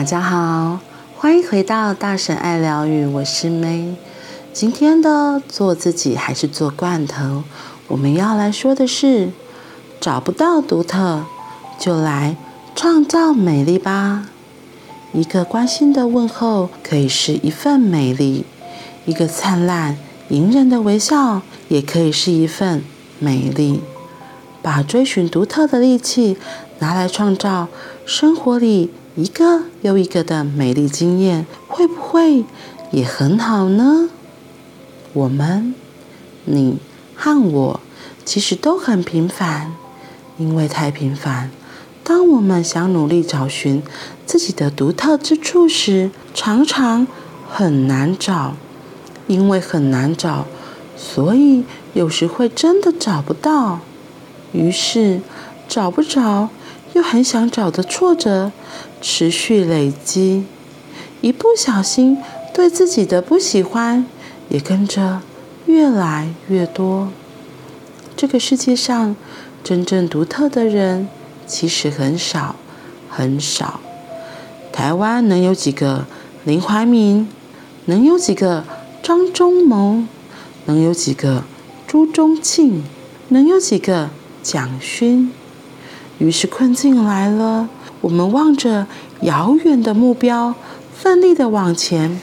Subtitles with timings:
[0.00, 0.80] 大家好，
[1.18, 3.96] 欢迎回到大神爱疗愈，我是 May。
[4.50, 7.44] 今天的做自己还是做罐头，
[7.86, 9.28] 我们要来说的是，
[10.00, 11.24] 找不到独特，
[11.78, 12.34] 就来
[12.74, 14.30] 创造美丽吧。
[15.12, 18.46] 一个关心的问候可以是一份美丽，
[19.04, 19.98] 一个灿烂
[20.30, 22.82] 隐忍的微笑也可以是一份
[23.18, 23.82] 美丽。
[24.62, 26.38] 把追寻独特的力气
[26.78, 27.68] 拿来创造
[28.06, 32.44] 生活里一个又一个的美丽经验，会不会
[32.92, 34.08] 也很好呢？
[35.12, 35.74] 我们，
[36.44, 36.78] 你
[37.16, 37.80] 和我，
[38.24, 39.72] 其实都很平凡，
[40.38, 41.50] 因为太平凡。
[42.04, 43.82] 当我们想努力找寻
[44.24, 47.06] 自己的独特之处时，常常
[47.48, 48.54] 很难找，
[49.26, 50.46] 因为很难找，
[50.96, 53.80] 所以有时会真的找不到。
[54.52, 55.20] 于是
[55.68, 56.48] 找不着，
[56.94, 58.50] 又很想找的挫折
[59.00, 60.44] 持续累积，
[61.20, 62.18] 一不小心
[62.52, 64.06] 对自己的不喜欢
[64.48, 65.22] 也跟着
[65.66, 67.08] 越来越多。
[68.16, 69.16] 这个世界上
[69.64, 71.08] 真正独特的人
[71.46, 72.56] 其实很少
[73.08, 73.80] 很少。
[74.72, 76.06] 台湾能有几个
[76.44, 77.28] 林怀民？
[77.86, 78.64] 能有几个
[79.02, 80.04] 张忠谋？
[80.66, 81.44] 能有几个
[81.86, 82.82] 朱宗庆？
[83.28, 84.10] 能有几个？
[84.42, 85.30] 蒋勋，
[86.16, 87.68] 于是困境来了。
[88.02, 88.86] 我们望着
[89.22, 90.54] 遥远的目标，
[90.96, 92.20] 奋力的往前，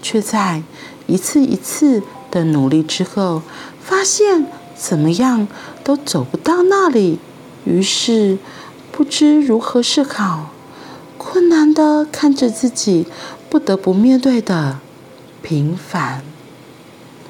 [0.00, 0.62] 却在
[1.06, 3.42] 一次一次的努力之后，
[3.82, 5.46] 发现怎么样
[5.84, 7.18] 都走不到那里。
[7.64, 8.38] 于是
[8.90, 10.50] 不知如何是好，
[11.18, 13.06] 困难的看着自己
[13.50, 14.78] 不得不面对的
[15.42, 16.22] 平凡。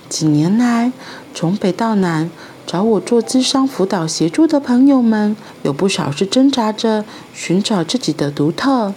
[0.09, 0.93] 几年来，
[1.35, 2.31] 从北到南。
[2.67, 8.95] 找我做咨商辅导协助的朋友们，有不少是挣扎着寻找自己的独特，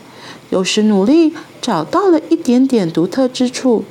[0.52, 3.84] 有时努力找到了一点点独特之处，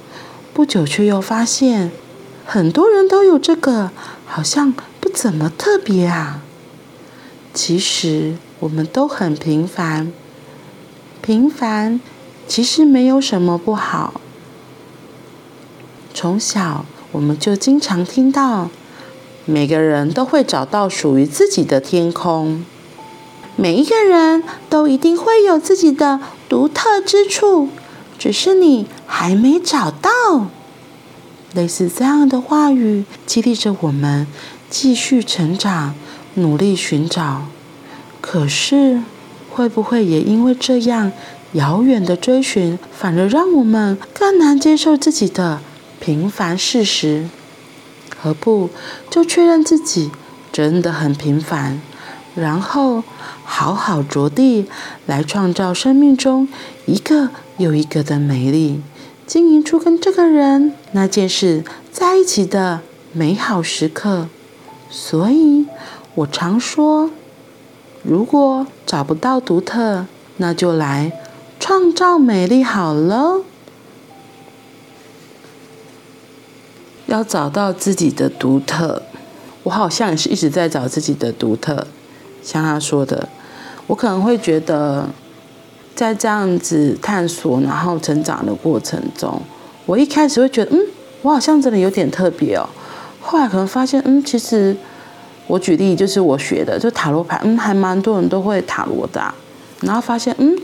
[0.54, 1.90] 不久却又发现
[2.46, 3.90] 很多人都有这个，
[4.24, 6.42] 好像不怎么特别啊。
[7.52, 10.12] 其实我们都很平凡，
[11.20, 12.00] 平凡
[12.46, 14.20] 其实没有什么不好。
[16.14, 18.70] 从小我们就经常听到。
[19.44, 22.64] 每个人都会找到属于自己的天空，
[23.56, 27.68] 每一个人都一定会有自己的独特之处，
[28.18, 30.10] 只是你还没找到。
[31.52, 34.26] 类似这样的话语，激励着我们
[34.70, 35.94] 继续成长，
[36.34, 37.46] 努力寻找。
[38.20, 39.02] 可是，
[39.50, 41.12] 会不会也因为这样
[41.52, 45.60] 遥远的追寻，反而让我们更难接受自己的
[46.00, 47.28] 平凡事实？
[48.22, 48.70] 何不
[49.10, 50.12] 就确认自己
[50.52, 51.80] 真的很平凡，
[52.36, 53.02] 然后
[53.42, 54.66] 好好着地
[55.06, 56.46] 来创造生命中
[56.86, 58.80] 一个又一个的美丽，
[59.26, 62.80] 经营出跟这个人、那件事在一起的
[63.12, 64.28] 美好时刻。
[64.88, 65.66] 所以，
[66.14, 67.10] 我常说，
[68.02, 70.06] 如果找不到独特，
[70.36, 71.12] 那就来
[71.58, 73.42] 创造美丽好了。
[77.12, 79.02] 要找到自己的独特，
[79.62, 81.86] 我好像也是一直在找自己的独特。
[82.42, 83.28] 像他说的，
[83.86, 85.06] 我可能会觉得，
[85.94, 89.40] 在这样子探索然后成长的过程中，
[89.84, 90.80] 我一开始会觉得，嗯，
[91.20, 92.66] 我好像真的有点特别哦。
[93.20, 94.74] 后来可能发现，嗯，其实
[95.46, 99.22] 我举例就是我学的，就塔罗牌，嗯，还蛮多人都会塔罗的。
[99.82, 100.56] 然后发现，嗯，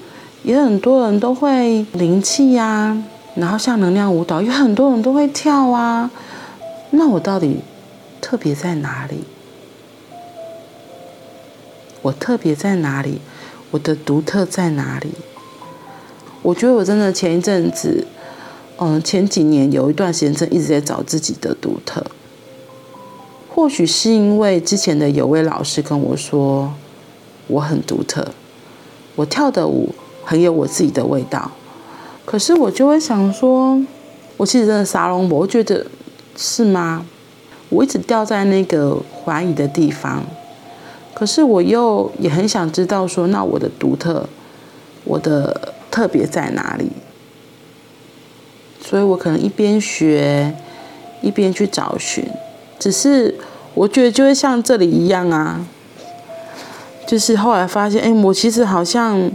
[0.43, 2.97] 也很多人都会灵气呀，
[3.35, 6.11] 然后像能量舞蹈，有很多人都会跳啊。
[6.91, 7.59] 那我到底
[8.21, 9.25] 特别在哪里？
[12.01, 13.21] 我特别在哪里？
[13.71, 15.11] 我的独特在哪里？
[16.43, 18.07] 我觉得我真的前一阵子，
[18.79, 22.03] 嗯，前几年有一段时间，真一直在找自己的独特。
[23.55, 26.73] 或许是因为之前的有位老师跟我说，
[27.49, 28.27] 我很独特，
[29.17, 29.95] 我跳的舞
[30.25, 31.51] 很有我自己的味道。
[32.25, 33.79] 可是我就会想说，
[34.39, 35.85] 我其实真的沙龙，我觉得。
[36.41, 37.05] 是吗？
[37.69, 40.25] 我一直掉在那个怀疑的地方，
[41.13, 44.27] 可是我又也很想知道说，那我的独特，
[45.03, 46.93] 我的特别在哪里？
[48.81, 50.55] 所以我可能一边学，
[51.21, 52.25] 一边去找寻。
[52.79, 53.35] 只是
[53.75, 55.67] 我觉得就会像这里一样啊，
[57.07, 59.31] 就是后来发现，哎，我其实好像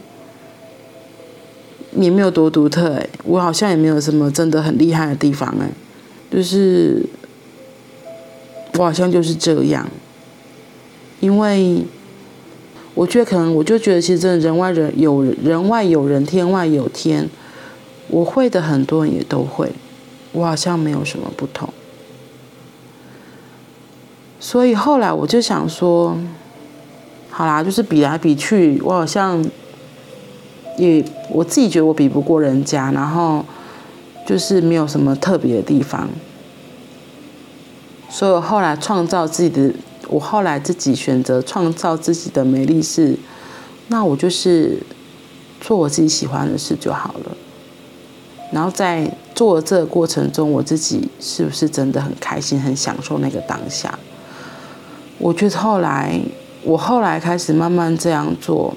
[1.91, 5.69] 也没有多独特，哎，我好像也没有什么真的很厉害的地方，哎。
[6.33, 7.05] 就是
[8.73, 9.87] 我好像就是这样，
[11.19, 11.83] 因为
[12.95, 17.29] 我觉得可能我就觉得，其实真的人外人有人外有人，天外有天。
[18.09, 19.71] 我会的很多人也都会，
[20.31, 21.71] 我好像没有什么不同。
[24.39, 26.17] 所以后来我就想说，
[27.29, 29.43] 好啦，就是比来比去，我好像
[30.77, 33.45] 也我自己觉得我比不过人家，然后
[34.25, 36.09] 就是没有什么特别的地方。
[38.09, 39.73] 所以我后来创造自己的，
[40.07, 43.17] 我后来自己选择创造自己的美丽是，
[43.87, 44.77] 那我就是
[45.59, 47.35] 做我自己喜欢的事就好了。
[48.51, 53.97] 然后在做这个过程中，我自己是不是真的很开心、很享受那个当下？
[55.17, 56.21] 我觉得后来，
[56.63, 58.75] 我后来开始慢慢这样做，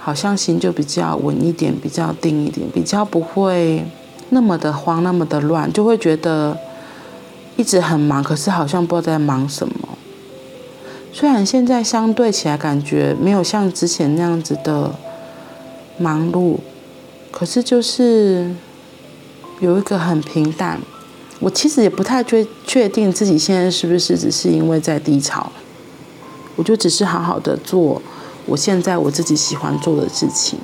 [0.00, 3.84] 好像心就比较稳一点，比较定一点，比较不会
[4.30, 6.56] 那么的慌、那么的乱，就会觉得。
[7.56, 9.74] 一直很忙，可是好像不知道在忙什么。
[11.12, 14.90] 虽然现在相对起来感觉没有像之前那样子的
[15.98, 16.56] 忙碌，
[17.30, 18.54] 可是就是
[19.58, 20.80] 有一个很平淡。
[21.40, 25.52] 我其实也不太确确定自己现在是不是只是因为在低潮，
[26.56, 28.00] 我就只是好好的做
[28.50, 30.58] 我现在我自己喜欢做的事情。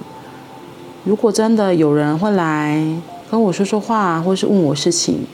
[1.04, 2.84] 如果真的有人会来
[3.30, 5.24] 跟我说说话，或是问我事情。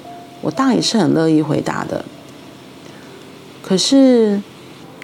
[0.42, 2.04] 我当然也是很乐意回答的，
[3.62, 4.42] 可是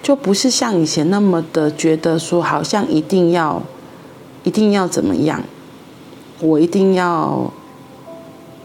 [0.03, 3.63] 就不是像以前那么的觉得说，好像一定要，
[4.43, 5.45] 一定要怎么样，
[6.41, 7.53] 我一定要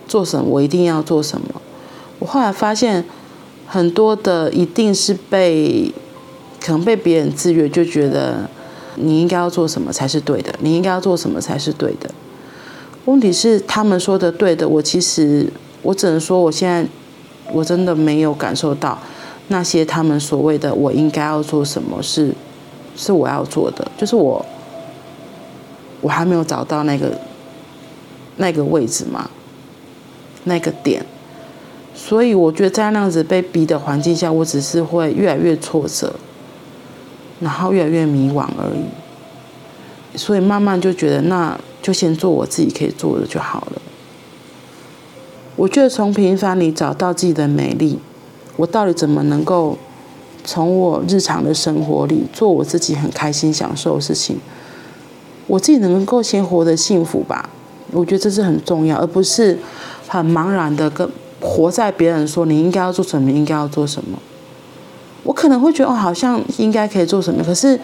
[0.08, 1.62] 做什么，我一定要做什么。
[2.18, 3.06] 我后来发现，
[3.68, 5.94] 很多的一定是被
[6.60, 8.50] 可能被别人制约，就觉得
[8.96, 12.10] 你应该要做什么才是对的，你应该要做什么才是对的。
[13.06, 15.48] 问题是他们说的对的，我其实。
[15.86, 16.88] 我只能说，我现在
[17.52, 18.98] 我真的没有感受到
[19.50, 22.34] 那些他们所谓的我应该要做什么是
[22.96, 24.46] 是我要做的，就是我
[26.00, 27.20] 我还没有找到那个
[28.38, 29.30] 那个位置嘛，
[30.46, 31.06] 那个点，
[31.94, 36.16] 所以我觉得在那样子被逼的环境下，我只是会越来越挫折，
[37.44, 43.82] 然后越来越迷惘而已，所以慢慢就觉得那就先做我自己可以做的就好了。
[45.56, 48.00] 我觉得从平凡里找到自己的美丽，
[48.56, 49.78] 我到底怎么能够
[50.44, 54.38] 从我日常的生活里做我自己很开心享受的事情？
[55.48, 57.50] 我自己能够先活得幸福吧？
[57.92, 59.60] 我觉得这是很重要，而不是
[60.08, 61.08] 很茫然的跟
[61.42, 64.18] 活在别人说你应该要做什么，应该要做什么。
[65.24, 67.80] 我可能会觉得哦，好像应该可以做什么，可是，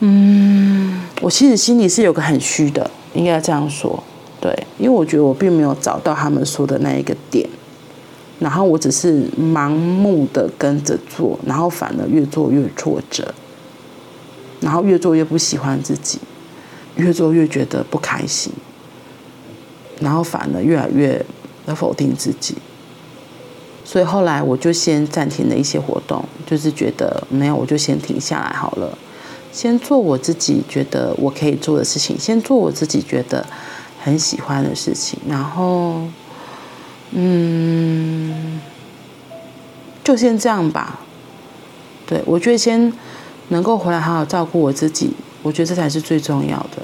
[0.00, 4.02] 嗯，我其实心里是有个很虚的，应该这样说。
[4.40, 7.48] 对，因为我觉得我并没有找到他们说的那一个点，
[8.40, 13.32] 然后我只是盲目的跟着做，然后反而越做越挫折，
[14.60, 16.18] 然后越做越不喜欢自己，
[16.96, 18.52] 越做越觉得不开心，
[20.00, 21.24] 然后反而越来越
[21.76, 22.56] 否定自己，
[23.92, 28.96] 所以后来我就先暂停了一些活动，就是觉得没有，我就先停下来好了，
[29.52, 33.44] 先做我自己觉得我可以做的事情，先做我自己觉得。
[34.04, 36.08] 很喜欢的事情，然后，
[37.12, 38.60] 嗯，
[40.02, 40.98] 就先这样吧。
[42.04, 42.92] 对，我觉得先
[43.50, 45.12] 能够回来好好照顾我自己，
[45.44, 46.82] 我觉得这才是最重要的。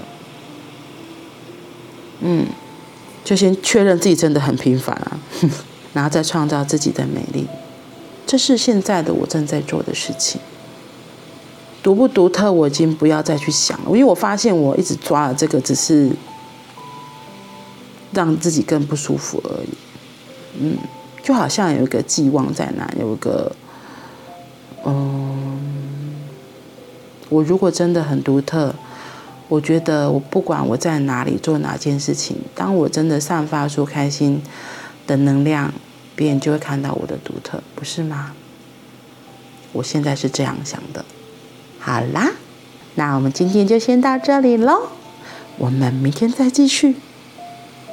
[2.20, 2.46] 嗯，
[3.24, 5.18] 就先确认自己真的很平凡啊，
[5.98, 7.48] 然后再创造自己的美丽。
[8.24, 10.40] 这是现在的我正在做的事情。
[11.82, 16.12] 独不独特，我已经不要再去想了，因为我发现我一直抓了这个，只是。
[18.10, 19.68] 让自己更不舒服而已，
[20.60, 20.78] 嗯，
[21.22, 23.52] 就好像有一个寄望在那，有一个，
[24.86, 26.16] 嗯，
[27.28, 28.74] 我如果真的很独特，
[29.46, 34.42] 我觉得我不管我在哪里做哪件事情，当我真的散发出开心
[35.06, 35.70] 的能量，
[36.18, 38.32] 别人就会看到我的独特，不是吗？
[39.72, 41.04] 我现在是这样想的。
[41.78, 42.32] 好啦，
[42.96, 44.88] 那我们今天就先到这里喽，
[45.58, 46.96] 我们明天再继续。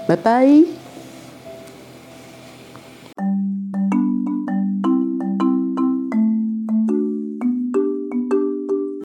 [0.07, 0.84] 拜拜。